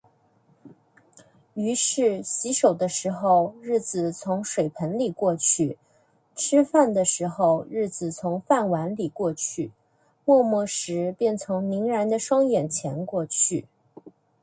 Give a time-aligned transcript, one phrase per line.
[1.53, 5.77] 于是——洗手的时候，日子从水盆里过去；
[6.35, 9.69] 吃饭的时候，日子从饭碗里过去；
[10.25, 13.67] 默默时，便从凝然的双眼前过去。